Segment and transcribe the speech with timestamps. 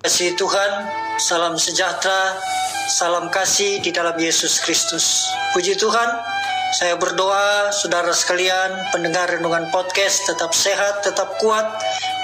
[0.00, 0.88] Kasih Tuhan,
[1.20, 2.32] salam sejahtera,
[2.88, 5.28] salam kasih di dalam Yesus Kristus.
[5.52, 6.08] Puji Tuhan,
[6.72, 11.68] saya berdoa saudara sekalian pendengar renungan podcast tetap sehat, tetap kuat,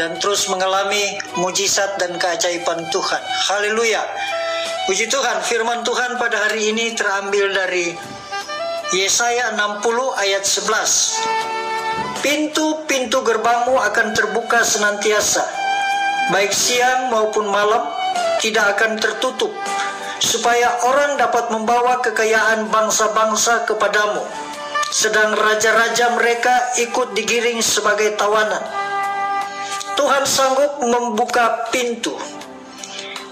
[0.00, 3.20] dan terus mengalami mujizat dan keajaiban Tuhan.
[3.52, 4.00] Haleluya.
[4.88, 7.92] Puji Tuhan, firman Tuhan pada hari ini terambil dari
[8.96, 12.24] Yesaya 60 ayat 11.
[12.24, 15.57] Pintu-pintu gerbangmu akan terbuka senantiasa
[16.28, 17.88] baik siang maupun malam,
[18.38, 19.52] tidak akan tertutup,
[20.20, 24.20] supaya orang dapat membawa kekayaan bangsa-bangsa kepadamu,
[24.92, 28.60] sedang raja-raja mereka ikut digiring sebagai tawanan.
[29.96, 32.14] Tuhan sanggup membuka pintu.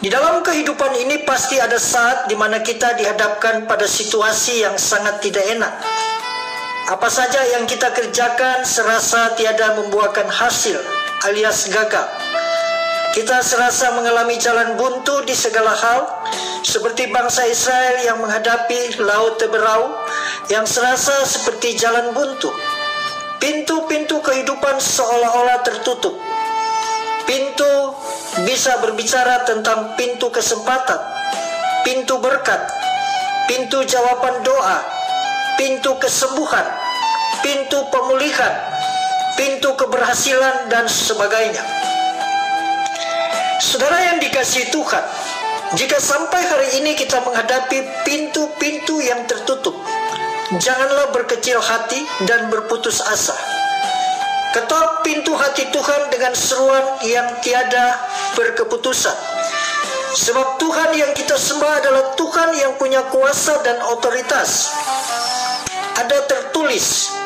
[0.00, 5.20] Di dalam kehidupan ini pasti ada saat di mana kita dihadapkan pada situasi yang sangat
[5.24, 5.72] tidak enak.
[6.84, 10.76] Apa saja yang kita kerjakan serasa tiada membuahkan hasil
[11.24, 12.04] alias gagal.
[13.14, 16.02] Kita serasa mengalami jalan buntu di segala hal,
[16.66, 19.94] seperti bangsa Israel yang menghadapi Laut Teberau
[20.50, 22.50] yang serasa seperti jalan buntu.
[23.38, 26.18] Pintu-pintu kehidupan seolah-olah tertutup.
[27.22, 27.94] Pintu
[28.42, 30.98] bisa berbicara tentang pintu kesempatan,
[31.86, 32.66] pintu berkat,
[33.46, 34.82] pintu jawaban doa,
[35.54, 36.66] pintu kesembuhan,
[37.46, 38.58] pintu pemulihan,
[39.38, 41.93] pintu keberhasilan, dan sebagainya.
[43.64, 45.04] Saudara yang dikasih Tuhan,
[45.72, 49.72] jika sampai hari ini kita menghadapi pintu-pintu yang tertutup,
[50.60, 53.32] janganlah berkecil hati dan berputus asa.
[54.52, 58.04] Ketok pintu hati Tuhan dengan seruan yang tiada
[58.36, 59.16] berkeputusan.
[60.12, 64.76] Sebab Tuhan yang kita sembah adalah Tuhan yang punya kuasa dan otoritas.
[66.04, 67.16] Ada tertulis,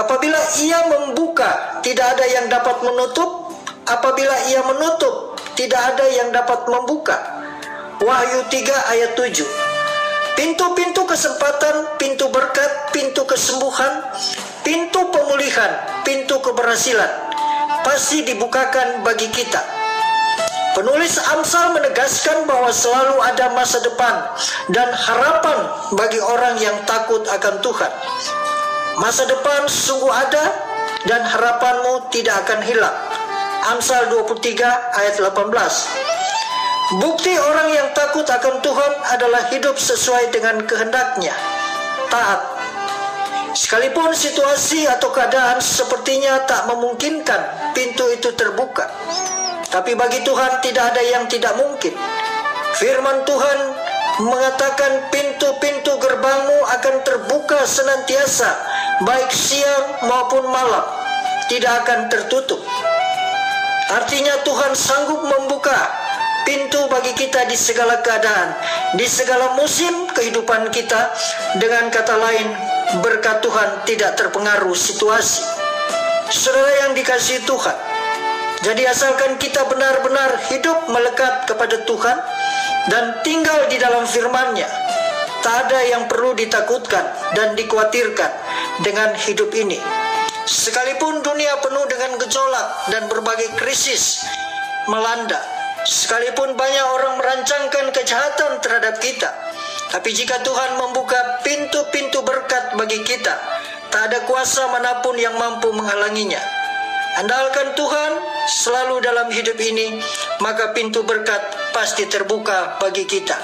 [0.00, 3.52] apabila ia membuka, tidak ada yang dapat menutup.
[3.88, 5.27] Apabila ia menutup,
[5.58, 7.18] tidak ada yang dapat membuka.
[7.98, 9.42] Wahyu 3 ayat 7.
[10.38, 14.06] Pintu-pintu kesempatan, pintu berkat, pintu kesembuhan,
[14.62, 17.10] pintu pemulihan, pintu keberhasilan
[17.82, 19.58] pasti dibukakan bagi kita.
[20.78, 24.14] Penulis Amsal menegaskan bahwa selalu ada masa depan
[24.70, 25.58] dan harapan
[25.98, 27.92] bagi orang yang takut akan Tuhan.
[29.02, 30.54] Masa depan sungguh ada
[31.02, 33.17] dan harapanmu tidak akan hilang.
[33.66, 34.62] Amsal 23
[34.94, 35.50] ayat 18.
[37.02, 41.34] Bukti orang yang takut akan Tuhan adalah hidup sesuai dengan kehendaknya.
[42.06, 42.40] Taat.
[43.58, 48.86] Sekalipun situasi atau keadaan sepertinya tak memungkinkan pintu itu terbuka.
[49.68, 51.92] Tapi bagi Tuhan tidak ada yang tidak mungkin.
[52.78, 53.58] Firman Tuhan
[54.22, 58.48] mengatakan pintu-pintu gerbangmu akan terbuka senantiasa,
[59.04, 60.86] baik siang maupun malam,
[61.52, 62.62] tidak akan tertutup.
[63.88, 65.76] Artinya Tuhan sanggup membuka
[66.44, 68.52] pintu bagi kita di segala keadaan,
[69.00, 71.08] di segala musim kehidupan kita.
[71.56, 72.48] Dengan kata lain,
[73.00, 75.40] berkat Tuhan tidak terpengaruh situasi.
[76.28, 77.76] Saudara yang dikasih Tuhan,
[78.60, 82.16] jadi asalkan kita benar-benar hidup melekat kepada Tuhan
[82.92, 84.68] dan tinggal di dalam firman-Nya,
[85.40, 88.30] tak ada yang perlu ditakutkan dan dikhawatirkan
[88.84, 89.80] dengan hidup ini.
[90.48, 94.24] Sekalipun dunia penuh dengan gejolak dan berbagai krisis
[94.88, 95.36] melanda,
[95.84, 99.28] sekalipun banyak orang merancangkan kejahatan terhadap kita,
[99.92, 103.36] tapi jika Tuhan membuka pintu-pintu berkat bagi kita,
[103.92, 106.40] tak ada kuasa mana pun yang mampu menghalanginya.
[107.20, 108.12] Andalkan Tuhan
[108.48, 110.00] selalu dalam hidup ini,
[110.40, 111.44] maka pintu berkat
[111.76, 113.36] pasti terbuka bagi kita.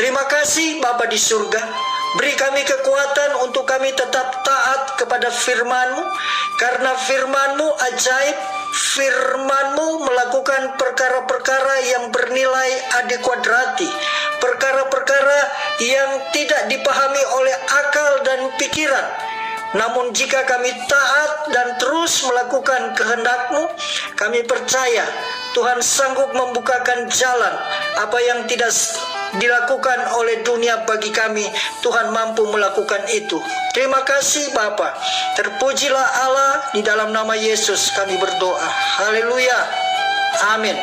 [0.00, 1.87] Terima kasih Bapa di surga.
[2.16, 6.08] Beri kami kekuatan untuk kami tetap taat kepada firman-Mu,
[6.56, 8.36] karena firman-Mu ajaib,
[8.72, 12.70] firman-Mu melakukan perkara-perkara yang bernilai
[13.04, 13.92] adekuadrati,
[14.40, 15.40] perkara-perkara
[15.84, 19.06] yang tidak dipahami oleh akal dan pikiran.
[19.76, 23.68] Namun jika kami taat dan terus melakukan kehendak-Mu,
[24.16, 25.04] kami percaya
[25.52, 27.52] Tuhan sanggup membukakan jalan.
[28.00, 28.72] Apa yang tidak
[29.36, 31.44] dilakukan oleh dunia bagi kami,
[31.84, 33.36] Tuhan mampu melakukan itu.
[33.76, 34.96] Terima kasih Bapa.
[35.36, 38.68] Terpujilah Allah di dalam nama Yesus kami berdoa.
[39.04, 39.60] Haleluya.
[40.56, 40.76] Amin.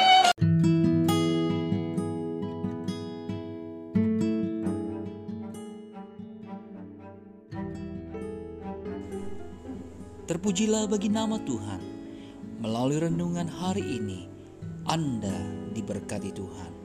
[10.25, 11.81] Terpujilah bagi nama Tuhan.
[12.61, 14.25] Melalui renungan hari ini,
[14.89, 15.37] Anda
[15.73, 16.84] diberkati Tuhan.